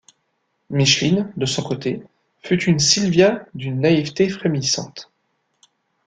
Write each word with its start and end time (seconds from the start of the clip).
Micheline, 0.71 1.31
de 1.37 1.45
son 1.45 1.61
côté, 1.61 2.01
fut 2.39 2.63
une 2.63 2.79
Silvia 2.79 3.45
d’une 3.53 3.81
naïveté 3.81 4.29
frémissante. 4.29 5.11